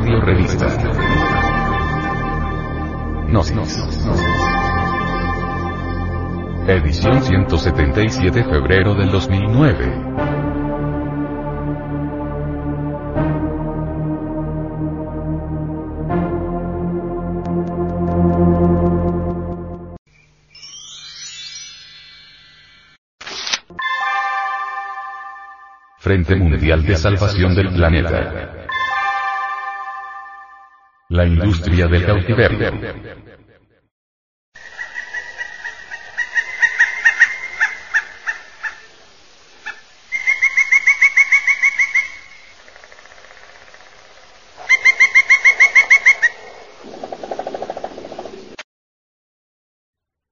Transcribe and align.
Audio 0.00 0.18
Revista. 0.22 0.66
Gnosis. 3.28 3.84
Edición 6.66 7.22
177 7.22 8.44
febrero 8.44 8.94
del 8.94 9.10
2009. 9.10 9.92
Frente 25.98 26.36
Mundial 26.36 26.86
de 26.86 26.96
Salvación 26.96 27.54
del 27.54 27.68
Planeta. 27.74 28.59
La 31.10 31.26
industria 31.26 31.88
del 31.88 32.06
cautiverio. 32.06 32.70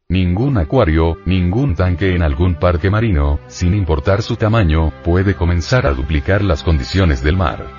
Ningún 0.08 0.58
acuario, 0.58 1.16
ningún 1.26 1.74
tanque 1.74 2.14
en 2.14 2.22
algún 2.22 2.54
parque 2.54 2.88
marino, 2.88 3.40
sin 3.48 3.74
importar 3.74 4.22
su 4.22 4.36
tamaño, 4.36 4.92
puede 5.02 5.34
comenzar 5.34 5.88
a 5.88 5.92
duplicar 5.92 6.44
las 6.44 6.62
condiciones 6.62 7.24
del 7.24 7.36
mar. 7.36 7.77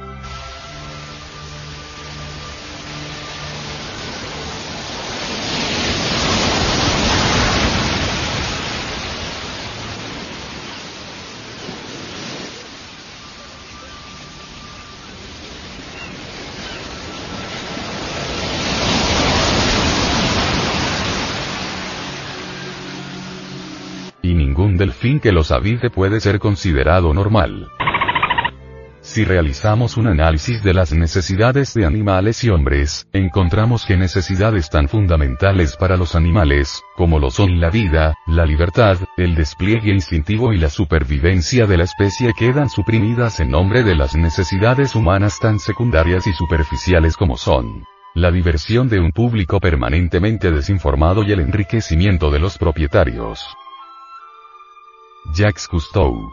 Delfín 24.99 25.21
que 25.21 25.31
los 25.31 25.51
habite 25.51 25.89
puede 25.89 26.19
ser 26.19 26.39
considerado 26.39 27.13
normal. 27.13 27.69
Si 28.99 29.23
realizamos 29.23 29.95
un 29.95 30.07
análisis 30.07 30.61
de 30.61 30.73
las 30.73 30.91
necesidades 30.91 31.73
de 31.73 31.85
animales 31.85 32.43
y 32.43 32.49
hombres, 32.49 33.07
encontramos 33.13 33.85
que 33.85 33.95
necesidades 33.95 34.69
tan 34.69 34.89
fundamentales 34.89 35.77
para 35.77 35.95
los 35.95 36.15
animales, 36.15 36.81
como 36.97 37.17
lo 37.17 37.31
son 37.31 37.61
la 37.61 37.69
vida, 37.69 38.13
la 38.27 38.45
libertad, 38.45 38.97
el 39.15 39.35
despliegue 39.35 39.93
instintivo 39.93 40.51
y 40.51 40.57
la 40.57 40.69
supervivencia 40.69 41.65
de 41.65 41.77
la 41.77 41.85
especie 41.85 42.33
quedan 42.37 42.69
suprimidas 42.69 43.39
en 43.39 43.51
nombre 43.51 43.83
de 43.83 43.95
las 43.95 44.17
necesidades 44.17 44.95
humanas 44.95 45.39
tan 45.39 45.59
secundarias 45.59 46.27
y 46.27 46.33
superficiales 46.33 47.15
como 47.15 47.37
son 47.37 47.85
la 48.15 48.31
diversión 48.31 48.89
de 48.89 48.99
un 48.99 49.11
público 49.11 49.59
permanentemente 49.61 50.51
desinformado 50.51 51.23
y 51.23 51.31
el 51.31 51.39
enriquecimiento 51.39 52.31
de 52.31 52.39
los 52.39 52.57
propietarios. 52.57 53.45
Jacques 55.25 55.67
Cousteau. 55.67 56.31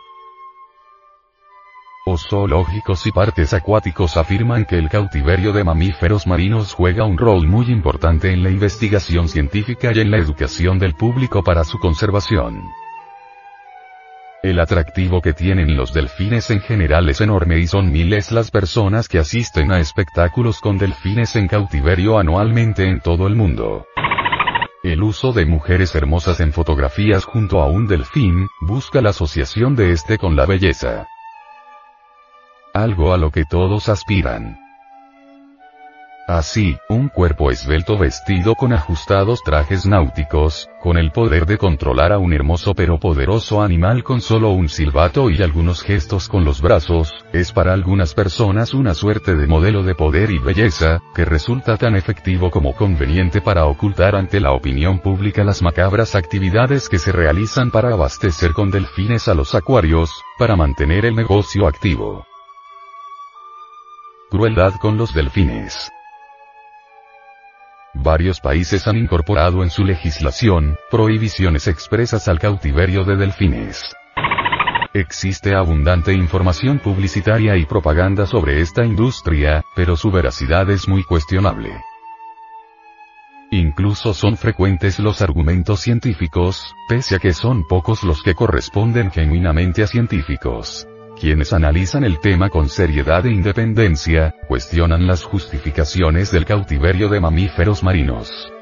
Os 2.06 2.26
zoológicos 2.28 3.04
y 3.06 3.10
parques 3.10 3.52
acuáticos 3.52 4.16
afirman 4.16 4.64
que 4.64 4.78
el 4.78 4.88
cautiverio 4.88 5.52
de 5.52 5.64
mamíferos 5.64 6.26
marinos 6.26 6.72
juega 6.72 7.04
un 7.04 7.18
rol 7.18 7.46
muy 7.48 7.66
importante 7.66 8.32
en 8.32 8.44
la 8.44 8.50
investigación 8.50 9.28
científica 9.28 9.90
y 9.92 9.98
en 9.98 10.10
la 10.12 10.18
educación 10.18 10.78
del 10.78 10.94
público 10.94 11.42
para 11.42 11.64
su 11.64 11.78
conservación. 11.78 12.62
El 14.42 14.60
atractivo 14.60 15.20
que 15.20 15.32
tienen 15.32 15.76
los 15.76 15.92
delfines 15.92 16.50
en 16.50 16.60
general 16.60 17.08
es 17.08 17.20
enorme 17.20 17.58
y 17.58 17.66
son 17.66 17.90
miles 17.90 18.30
las 18.30 18.52
personas 18.52 19.08
que 19.08 19.18
asisten 19.18 19.72
a 19.72 19.80
espectáculos 19.80 20.60
con 20.60 20.78
delfines 20.78 21.34
en 21.34 21.48
cautiverio 21.48 22.18
anualmente 22.18 22.88
en 22.88 23.00
todo 23.00 23.26
el 23.26 23.34
mundo. 23.34 23.84
El 24.86 25.02
uso 25.02 25.32
de 25.32 25.46
mujeres 25.46 25.96
hermosas 25.96 26.38
en 26.38 26.52
fotografías 26.52 27.24
junto 27.24 27.60
a 27.60 27.66
un 27.66 27.88
delfín, 27.88 28.46
busca 28.60 29.00
la 29.00 29.10
asociación 29.10 29.74
de 29.74 29.90
este 29.90 30.16
con 30.16 30.36
la 30.36 30.46
belleza. 30.46 31.08
Algo 32.72 33.12
a 33.12 33.18
lo 33.18 33.32
que 33.32 33.44
todos 33.44 33.88
aspiran. 33.88 34.65
Así, 36.28 36.76
un 36.88 37.08
cuerpo 37.08 37.52
esbelto 37.52 37.96
vestido 37.96 38.56
con 38.56 38.72
ajustados 38.72 39.44
trajes 39.44 39.86
náuticos, 39.86 40.68
con 40.82 40.98
el 40.98 41.12
poder 41.12 41.46
de 41.46 41.56
controlar 41.56 42.10
a 42.12 42.18
un 42.18 42.32
hermoso 42.32 42.74
pero 42.74 42.98
poderoso 42.98 43.62
animal 43.62 44.02
con 44.02 44.20
solo 44.20 44.50
un 44.50 44.68
silbato 44.68 45.30
y 45.30 45.40
algunos 45.40 45.84
gestos 45.84 46.28
con 46.28 46.44
los 46.44 46.60
brazos, 46.60 47.14
es 47.32 47.52
para 47.52 47.72
algunas 47.72 48.12
personas 48.12 48.74
una 48.74 48.94
suerte 48.94 49.36
de 49.36 49.46
modelo 49.46 49.84
de 49.84 49.94
poder 49.94 50.32
y 50.32 50.38
belleza, 50.38 51.00
que 51.14 51.24
resulta 51.24 51.76
tan 51.76 51.94
efectivo 51.94 52.50
como 52.50 52.74
conveniente 52.74 53.40
para 53.40 53.66
ocultar 53.66 54.16
ante 54.16 54.40
la 54.40 54.50
opinión 54.50 54.98
pública 54.98 55.44
las 55.44 55.62
macabras 55.62 56.16
actividades 56.16 56.88
que 56.88 56.98
se 56.98 57.12
realizan 57.12 57.70
para 57.70 57.92
abastecer 57.92 58.52
con 58.52 58.72
delfines 58.72 59.28
a 59.28 59.34
los 59.34 59.54
acuarios, 59.54 60.10
para 60.40 60.56
mantener 60.56 61.04
el 61.06 61.14
negocio 61.14 61.68
activo. 61.68 62.26
Crueldad 64.28 64.74
con 64.80 64.96
los 64.96 65.14
delfines. 65.14 65.92
Varios 67.98 68.40
países 68.40 68.86
han 68.86 68.96
incorporado 68.96 69.62
en 69.62 69.70
su 69.70 69.84
legislación, 69.84 70.76
prohibiciones 70.90 71.66
expresas 71.66 72.28
al 72.28 72.38
cautiverio 72.38 73.04
de 73.04 73.16
delfines. 73.16 73.82
Existe 74.92 75.54
abundante 75.54 76.12
información 76.12 76.78
publicitaria 76.78 77.56
y 77.56 77.64
propaganda 77.64 78.26
sobre 78.26 78.60
esta 78.60 78.84
industria, 78.84 79.64
pero 79.74 79.96
su 79.96 80.10
veracidad 80.10 80.70
es 80.70 80.88
muy 80.88 81.02
cuestionable. 81.04 81.70
Incluso 83.50 84.12
son 84.12 84.36
frecuentes 84.36 84.98
los 84.98 85.22
argumentos 85.22 85.80
científicos, 85.80 86.74
pese 86.88 87.16
a 87.16 87.18
que 87.18 87.32
son 87.32 87.66
pocos 87.66 88.02
los 88.04 88.22
que 88.22 88.34
corresponden 88.34 89.10
genuinamente 89.10 89.82
a 89.82 89.86
científicos. 89.86 90.86
Quienes 91.18 91.54
analizan 91.54 92.04
el 92.04 92.20
tema 92.20 92.50
con 92.50 92.68
seriedad 92.68 93.24
e 93.24 93.30
independencia, 93.30 94.34
cuestionan 94.48 95.06
las 95.06 95.24
justificaciones 95.24 96.30
del 96.30 96.44
cautiverio 96.44 97.08
de 97.08 97.20
mamíferos 97.20 97.82
marinos. 97.82 98.52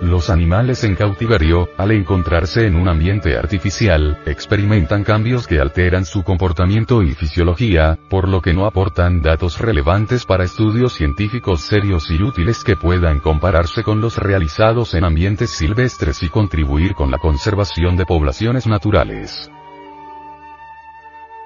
Los 0.00 0.30
animales 0.30 0.84
en 0.84 0.94
cautiverio, 0.94 1.68
al 1.76 1.90
encontrarse 1.90 2.66
en 2.66 2.76
un 2.76 2.88
ambiente 2.88 3.36
artificial, 3.36 4.20
experimentan 4.24 5.02
cambios 5.02 5.48
que 5.48 5.58
alteran 5.58 6.04
su 6.04 6.22
comportamiento 6.22 7.02
y 7.02 7.14
fisiología, 7.14 7.98
por 8.08 8.28
lo 8.28 8.40
que 8.40 8.52
no 8.52 8.66
aportan 8.66 9.20
datos 9.20 9.60
relevantes 9.60 10.24
para 10.24 10.44
estudios 10.44 10.92
científicos 10.92 11.62
serios 11.62 12.08
y 12.10 12.22
útiles 12.22 12.62
que 12.62 12.76
puedan 12.76 13.18
compararse 13.18 13.82
con 13.82 14.00
los 14.00 14.16
realizados 14.16 14.94
en 14.94 15.04
ambientes 15.04 15.50
silvestres 15.50 16.22
y 16.22 16.28
contribuir 16.28 16.94
con 16.94 17.10
la 17.10 17.18
conservación 17.18 17.96
de 17.96 18.06
poblaciones 18.06 18.68
naturales 18.68 19.50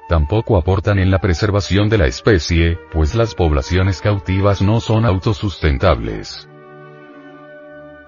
tampoco 0.08 0.56
aportan 0.56 0.98
en 0.98 1.10
la 1.10 1.18
preservación 1.18 1.88
de 1.88 1.98
la 1.98 2.06
especie, 2.06 2.78
pues 2.92 3.14
las 3.14 3.34
poblaciones 3.34 4.00
cautivas 4.00 4.62
no 4.62 4.80
son 4.80 5.04
autosustentables. 5.04 6.48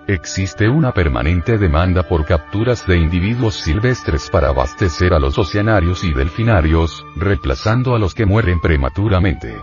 Existe 0.06 0.68
una 0.68 0.92
permanente 0.92 1.58
demanda 1.58 2.02
por 2.02 2.24
capturas 2.24 2.86
de 2.86 2.96
individuos 2.96 3.56
silvestres 3.56 4.30
para 4.30 4.48
abastecer 4.48 5.12
a 5.12 5.18
los 5.18 5.38
oceanarios 5.38 6.02
y 6.02 6.14
delfinarios, 6.14 7.04
reemplazando 7.14 7.94
a 7.94 7.98
los 7.98 8.14
que 8.14 8.24
mueren 8.24 8.60
prematuramente. 8.60 9.54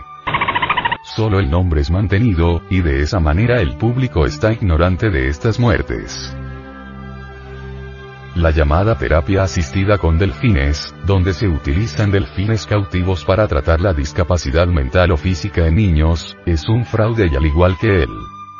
Solo 1.02 1.40
el 1.40 1.50
nombre 1.50 1.80
es 1.80 1.90
mantenido, 1.90 2.62
y 2.70 2.80
de 2.80 3.02
esa 3.02 3.18
manera 3.18 3.60
el 3.60 3.76
público 3.76 4.24
está 4.24 4.52
ignorante 4.52 5.10
de 5.10 5.28
estas 5.28 5.58
muertes 5.58 6.36
la 8.46 8.52
llamada 8.52 8.96
terapia 8.96 9.42
asistida 9.42 9.98
con 9.98 10.18
delfines, 10.18 10.94
donde 11.04 11.34
se 11.34 11.48
utilizan 11.48 12.12
delfines 12.12 12.64
cautivos 12.64 13.24
para 13.24 13.48
tratar 13.48 13.80
la 13.80 13.92
discapacidad 13.92 14.68
mental 14.68 15.10
o 15.10 15.16
física 15.16 15.66
en 15.66 15.74
niños, 15.74 16.36
es 16.46 16.68
un 16.68 16.84
fraude 16.84 17.26
y 17.26 17.34
al 17.34 17.44
igual 17.44 17.76
que 17.80 18.04
el 18.04 18.10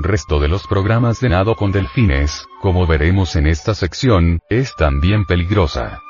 resto 0.01 0.41
de 0.41 0.49
los 0.49 0.67
programas 0.67 1.21
de 1.21 1.29
nado 1.29 1.55
con 1.55 1.71
delfines, 1.71 2.49
como 2.61 2.85
veremos 2.89 3.37
en 3.37 3.47
esta 3.47 3.77
sección, 3.77 4.41
es 4.49 4.75
también 4.75 5.25
peligrosa. 5.25 6.03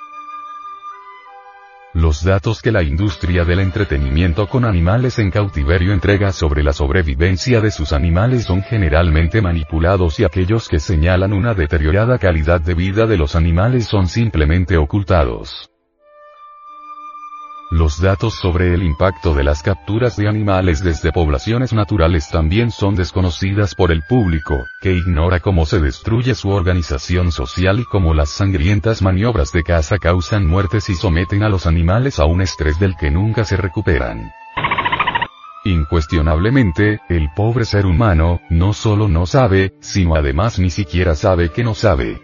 Los 1.97 2.23
datos 2.23 2.61
que 2.61 2.73
la 2.73 2.83
industria 2.83 3.47
del 3.47 3.59
entretenimiento 3.59 4.49
con 4.49 4.67
animales 4.67 5.19
en 5.19 5.31
cautiverio 5.31 5.95
entrega 5.95 6.31
sobre 6.31 6.63
la 6.63 6.75
sobrevivencia 6.75 7.63
de 7.63 7.71
sus 7.71 7.95
animales 7.95 8.45
son 8.45 8.61
generalmente 8.61 9.41
manipulados 9.41 10.21
y 10.21 10.25
aquellos 10.25 10.69
que 10.69 10.79
señalan 10.79 11.33
una 11.33 11.55
deteriorada 11.55 12.19
calidad 12.19 12.61
de 12.61 12.75
vida 12.75 13.07
de 13.07 13.17
los 13.17 13.35
animales 13.35 13.87
son 13.87 14.09
simplemente 14.09 14.77
ocultados. 14.77 15.71
Los 17.77 18.01
datos 18.01 18.33
sobre 18.33 18.73
el 18.73 18.83
impacto 18.83 19.35
de 19.35 19.45
las 19.45 19.63
capturas 19.63 20.17
de 20.17 20.27
animales 20.29 20.83
desde 20.83 21.13
poblaciones 21.13 21.75
naturales 21.75 22.31
también 22.31 22.71
son 22.71 22.95
desconocidas 22.95 23.75
por 23.75 23.93
el 23.93 24.01
público, 24.01 24.65
que 24.81 24.95
ignora 24.95 25.41
cómo 25.41 25.67
se 25.67 25.79
destruye 25.79 26.35
su 26.35 26.49
organización 26.49 27.33
social 27.33 27.79
y 27.79 27.85
cómo 27.85 28.15
las 28.15 28.31
sangrientas 28.31 29.03
maniobras 29.03 29.53
de 29.53 29.63
caza 29.63 29.99
causan 29.99 30.47
muertes 30.47 30.89
y 30.89 30.95
someten 30.95 31.43
a 31.43 31.51
los 31.51 31.67
animales 31.67 32.19
a 32.19 32.25
un 32.25 32.41
estrés 32.41 32.81
del 32.81 32.97
que 32.97 33.11
nunca 33.11 33.45
se 33.45 33.59
recuperan. 33.59 34.33
Incuestionablemente, 35.67 37.01
el 37.11 37.29
pobre 37.37 37.67
ser 37.67 37.85
humano, 37.85 38.41
no 38.49 38.73
solo 38.73 39.07
no 39.07 39.27
sabe, 39.27 39.75
sino 39.81 40.15
además 40.15 40.59
ni 40.59 40.71
siquiera 40.71 41.15
sabe 41.15 41.51
que 41.51 41.63
no 41.63 41.75
sabe. 41.75 42.23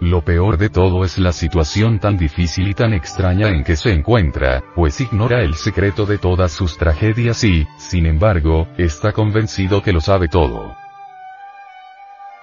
Lo 0.00 0.22
peor 0.22 0.58
de 0.58 0.70
todo 0.70 1.04
es 1.04 1.18
la 1.18 1.32
situación 1.32 1.98
tan 1.98 2.16
difícil 2.16 2.68
y 2.68 2.74
tan 2.74 2.92
extraña 2.92 3.48
en 3.48 3.64
que 3.64 3.74
se 3.74 3.92
encuentra, 3.92 4.62
pues 4.76 5.00
ignora 5.00 5.42
el 5.42 5.54
secreto 5.54 6.06
de 6.06 6.18
todas 6.18 6.52
sus 6.52 6.78
tragedias 6.78 7.42
y, 7.42 7.66
sin 7.78 8.06
embargo, 8.06 8.68
está 8.76 9.12
convencido 9.12 9.82
que 9.82 9.92
lo 9.92 10.00
sabe 10.00 10.28
todo. 10.28 10.76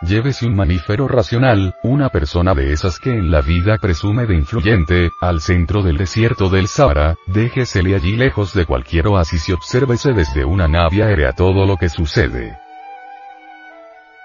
Llévese 0.01 0.45
un 0.45 0.55
mamífero 0.55 1.07
racional, 1.07 1.73
una 1.81 2.09
persona 2.09 2.53
de 2.53 2.73
esas 2.73 2.99
que 2.99 3.11
en 3.11 3.31
la 3.31 3.39
vida 3.39 3.77
presume 3.77 4.25
de 4.25 4.35
influyente, 4.35 5.09
al 5.21 5.39
centro 5.39 5.81
del 5.81 5.97
desierto 5.97 6.49
del 6.49 6.67
Sahara, 6.67 7.15
déjesele 7.27 7.95
allí 7.95 8.17
lejos 8.17 8.53
de 8.53 8.65
cualquier 8.65 9.07
oasis 9.07 9.47
y 9.47 9.53
obsérvese 9.53 10.11
desde 10.11 10.43
una 10.43 10.67
nave 10.67 11.03
aérea 11.03 11.31
todo 11.31 11.65
lo 11.65 11.77
que 11.77 11.87
sucede. 11.87 12.59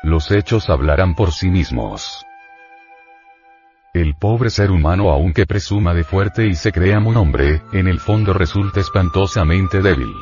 Los 0.03 0.33
hechos 0.33 0.69
hablarán 0.69 1.15
por 1.15 1.31
sí 1.31 1.49
mismos. 1.49 2.27
El 3.93 4.15
pobre 4.15 4.51
ser 4.51 4.71
humano 4.71 5.11
aunque 5.11 5.47
presuma 5.47 5.95
de 5.95 6.05
fuerte 6.05 6.47
y 6.47 6.55
se 6.55 6.73
crea 6.73 6.99
un 6.99 7.17
hombre, 7.17 7.63
en 7.73 7.89
el 7.89 7.99
fondo 7.99 8.33
resulta 8.33 8.81
espantosamente 8.81 9.81
débil. 9.81 10.15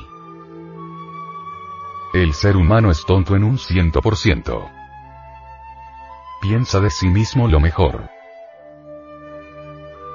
El 2.15 2.33
ser 2.33 2.57
humano 2.57 2.91
es 2.91 3.05
tonto 3.05 3.37
en 3.37 3.45
un 3.45 3.59
ciento 3.59 4.01
por 4.01 4.17
ciento 4.17 4.69
piensa 6.41 6.81
de 6.81 6.91
sí 6.91 7.09
mismo 7.09 7.49
lo 7.49 7.61
mejor. 7.61 8.09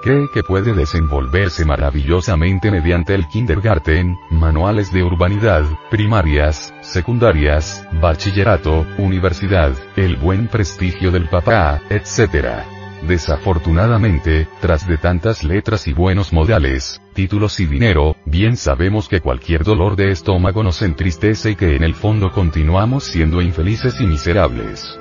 Cree 0.03 0.27
que 0.33 0.43
puede 0.43 0.73
desenvolverse 0.73 1.63
maravillosamente 1.63 2.69
mediante 2.71 3.15
el 3.15 3.25
kindergarten, 3.27 4.17
manuales 4.29 4.91
de 4.91 5.01
urbanidad, 5.01 5.63
primarias, 5.89 6.73
secundarias, 6.81 7.87
bachillerato, 8.01 8.85
universidad, 8.97 9.71
el 9.95 10.17
buen 10.17 10.49
prestigio 10.49 11.09
del 11.09 11.29
papá, 11.29 11.81
etc. 11.89 12.65
Desafortunadamente, 13.07 14.47
tras 14.61 14.87
de 14.87 14.97
tantas 14.97 15.43
letras 15.43 15.87
y 15.87 15.93
buenos 15.93 16.31
modales, 16.31 17.01
títulos 17.13 17.59
y 17.59 17.65
dinero, 17.65 18.15
bien 18.25 18.55
sabemos 18.55 19.09
que 19.09 19.19
cualquier 19.19 19.65
dolor 19.65 19.97
de 19.97 20.11
estómago 20.11 20.63
nos 20.63 20.81
entristece 20.81 21.51
y 21.51 21.55
que 21.55 21.75
en 21.75 21.83
el 21.83 21.95
fondo 21.95 22.31
continuamos 22.31 23.03
siendo 23.03 23.41
infelices 23.41 23.99
y 23.99 24.07
miserables. 24.07 24.97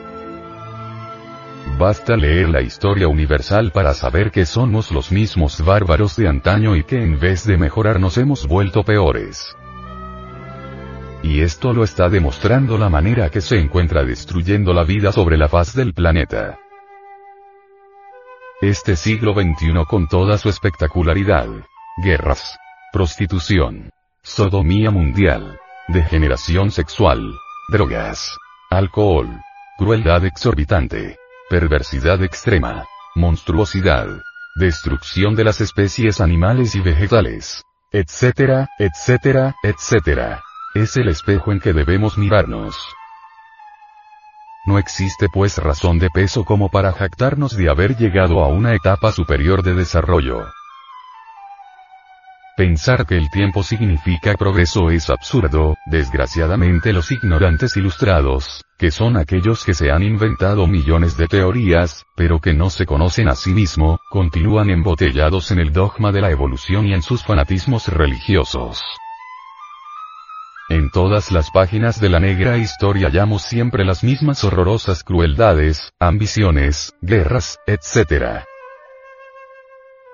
Basta 1.79 2.17
leer 2.17 2.49
la 2.49 2.61
historia 2.61 3.07
universal 3.07 3.71
para 3.71 3.95
saber 3.95 4.33
que 4.33 4.47
somos 4.47 4.91
los 4.91 5.13
mismos 5.13 5.65
bárbaros 5.65 6.17
de 6.17 6.27
antaño 6.27 6.75
y 6.75 6.83
que 6.83 7.01
en 7.01 7.21
vez 7.21 7.47
de 7.47 7.57
mejorar 7.57 8.01
nos 8.01 8.19
hemos 8.19 8.49
vuelto 8.49 8.83
peores. 8.83 9.55
Y 11.23 11.41
esto 11.41 11.73
lo 11.73 11.85
está 11.85 12.09
demostrando 12.09 12.77
la 12.79 12.89
manera 12.89 13.31
que 13.31 13.41
se 13.41 13.61
encuentra 13.61 14.03
destruyendo 14.03 14.73
la 14.73 14.83
vida 14.83 15.13
sobre 15.13 15.39
la 15.39 15.49
faz 15.49 15.73
del 15.73 15.95
planeta. 15.95 16.59
Este 18.63 18.97
siglo 18.97 19.35
XXI 19.35 19.85
con 19.87 20.09
toda 20.09 20.39
su 20.39 20.49
espectacularidad. 20.49 21.49
Guerras. 22.03 22.59
Prostitución. 22.93 23.91
Sodomía 24.23 24.91
mundial. 24.91 25.59
Degeneración 25.89 26.71
sexual. 26.71 27.35
Drogas. 27.71 28.39
Alcohol. 28.71 29.29
Crueldad 29.77 30.25
exorbitante 30.25 31.19
perversidad 31.53 32.23
extrema, 32.23 32.87
monstruosidad, 33.15 34.07
destrucción 34.57 35.35
de 35.35 35.45
las 35.45 35.61
especies 35.61 36.19
animales 36.23 36.75
y 36.75 36.81
vegetales, 36.81 37.63
etcétera, 37.91 38.71
etcétera, 38.79 39.55
etcétera. 39.63 40.43
Es 40.75 40.97
el 40.97 41.09
espejo 41.09 41.53
en 41.53 41.61
que 41.61 41.75
debemos 41.75 42.17
mirarnos. 42.17 42.75
No 44.65 44.79
existe 44.79 45.27
pues 45.33 45.59
razón 45.59 45.99
de 45.99 46.09
peso 46.09 46.45
como 46.45 46.69
para 46.69 46.93
jactarnos 46.93 47.57
de 47.57 47.69
haber 47.69 47.97
llegado 47.97 48.45
a 48.45 48.49
una 48.49 48.75
etapa 48.75 49.11
superior 49.11 49.63
de 49.63 49.75
desarrollo. 49.75 50.47
Pensar 52.57 53.07
que 53.07 53.17
el 53.17 53.29
tiempo 53.31 53.63
significa 53.65 54.35
progreso 54.35 54.91
es 54.91 55.11
absurdo, 55.11 55.75
desgraciadamente 55.87 56.93
los 56.93 57.11
ignorantes 57.11 57.77
ilustrados, 57.77 58.63
que 58.79 58.91
son 58.91 59.17
aquellos 59.17 59.65
que 59.65 59.75
se 59.75 59.91
han 59.91 60.03
inventado 60.03 60.67
millones 60.67 61.17
de 61.17 61.27
teorías, 61.27 62.05
pero 62.15 62.41
que 62.41 62.53
no 62.53 62.71
se 62.71 62.87
conocen 62.87 63.29
a 63.29 63.35
sí 63.35 63.53
mismo, 63.53 63.99
continúan 64.11 64.71
embotellados 64.71 65.51
en 65.51 65.59
el 65.59 65.73
dogma 65.73 66.13
de 66.13 66.21
la 66.21 66.31
evolución 66.31 66.87
y 66.87 66.95
en 66.95 67.03
sus 67.03 67.25
fanatismos 67.25 67.89
religiosos. 67.89 68.85
Todas 70.93 71.33
las 71.33 71.51
páginas 71.51 72.03
de 72.03 72.11
la 72.11 72.21
negra 72.21 72.59
historia 72.59 73.07
hallamos 73.09 73.41
siempre 73.41 73.83
las 73.83 74.05
mismas 74.05 74.45
horrorosas 74.45 75.03
crueldades, 75.03 75.91
ambiciones, 75.99 76.93
guerras, 77.01 77.59
etc. 77.67 78.45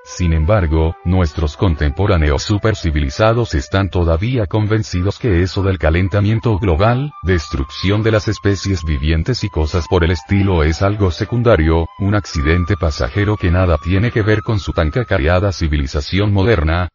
Sin 0.05 0.33
embargo, 0.33 0.95
nuestros 1.05 1.57
contemporáneos 1.57 2.45
supercivilizados 2.45 3.55
están 3.55 3.91
todavía 3.91 4.47
convencidos 4.47 5.19
que 5.19 5.43
eso 5.43 5.65
del 5.65 5.81
calentamiento 5.81 6.57
global, 6.61 7.13
destrucción 7.25 8.05
de 8.05 8.13
las 8.13 8.29
especies 8.29 8.85
vivientes 8.85 9.43
y 9.43 9.49
cosas 9.49 9.89
por 9.89 10.05
el 10.05 10.13
estilo 10.13 10.63
es 10.63 10.81
algo 10.83 11.11
secundario, 11.11 11.89
un 11.99 12.15
accidente 12.15 12.77
pasajero 12.77 13.37
que 13.37 13.51
nada 13.51 13.79
tiene 13.83 14.13
que 14.13 14.23
ver 14.23 14.43
con 14.43 14.61
su 14.61 14.73
tan 14.73 14.93
cacareada 14.93 15.51
civilización 15.51 16.33
moderna, 16.33 16.89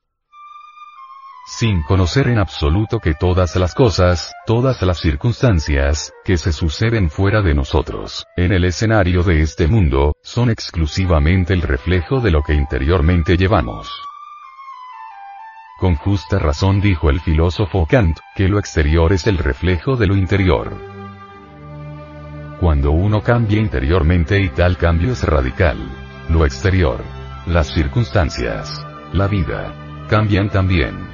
sin 1.45 1.81
conocer 1.83 2.27
en 2.27 2.39
absoluto 2.39 2.99
que 2.99 3.13
todas 3.13 3.55
las 3.57 3.75
cosas, 3.75 4.31
todas 4.45 4.81
las 4.81 4.99
circunstancias, 4.99 6.13
que 6.23 6.37
se 6.37 6.53
suceden 6.53 7.09
fuera 7.09 7.41
de 7.41 7.53
nosotros, 7.53 8.25
en 8.37 8.53
el 8.53 8.63
escenario 8.63 9.23
de 9.23 9.41
este 9.41 9.67
mundo, 9.67 10.15
son 10.23 10.49
exclusivamente 10.49 11.53
el 11.53 11.61
reflejo 11.61 12.21
de 12.21 12.31
lo 12.31 12.43
que 12.43 12.53
interiormente 12.53 13.35
llevamos. 13.35 13.91
Con 15.79 15.95
justa 15.95 16.39
razón 16.39 16.79
dijo 16.79 17.09
el 17.09 17.19
filósofo 17.19 17.85
Kant, 17.87 18.19
que 18.35 18.47
lo 18.47 18.57
exterior 18.57 19.11
es 19.11 19.27
el 19.27 19.37
reflejo 19.37 19.97
de 19.97 20.07
lo 20.07 20.15
interior. 20.15 20.71
Cuando 22.61 22.91
uno 22.91 23.21
cambia 23.21 23.59
interiormente 23.59 24.39
y 24.39 24.47
tal 24.47 24.77
cambio 24.77 25.11
es 25.11 25.23
radical, 25.23 25.77
lo 26.29 26.45
exterior, 26.45 27.03
las 27.47 27.67
circunstancias, 27.73 28.85
la 29.11 29.27
vida, 29.27 30.05
cambian 30.07 30.49
también. 30.49 31.12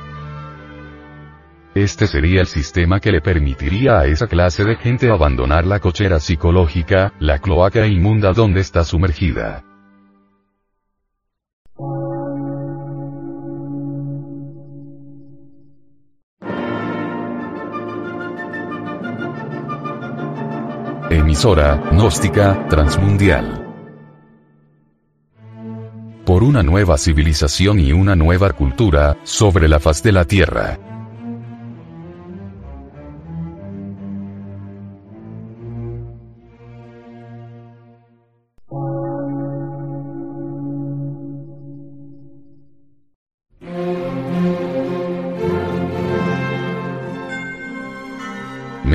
Este 1.75 2.07
sería 2.07 2.41
el 2.41 2.47
sistema 2.47 2.99
que 2.99 3.11
le 3.11 3.21
permitiría 3.21 3.99
a 3.99 4.05
esa 4.07 4.27
clase 4.27 4.63
de 4.63 4.75
gente 4.75 5.11
abandonar 5.11 5.67
la 5.67 5.79
cochera 5.79 6.19
psicológica, 6.19 7.13
la 7.19 7.39
cloaca 7.39 7.85
inmunda 7.85 8.33
donde 8.33 8.61
está 8.61 8.83
sumergida. 8.83 9.63
Emisora, 21.11 21.81
gnóstica, 21.91 22.67
transmundial. 22.67 23.67
Por 26.25 26.43
una 26.43 26.63
nueva 26.63 26.97
civilización 26.97 27.79
y 27.79 27.91
una 27.91 28.15
nueva 28.15 28.51
cultura, 28.51 29.17
sobre 29.23 29.67
la 29.67 29.79
faz 29.79 30.01
de 30.03 30.11
la 30.11 30.25
Tierra. 30.25 30.98